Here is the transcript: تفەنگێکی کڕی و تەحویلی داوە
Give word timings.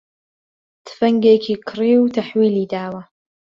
تفەنگێکی 0.87 1.55
کڕی 1.67 1.95
و 1.99 2.11
تەحویلی 2.15 2.69
داوە 2.73 3.01